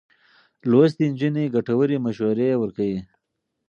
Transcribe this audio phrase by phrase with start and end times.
[0.69, 2.99] لوستې نجونې ګټورې مشورې ورکوي.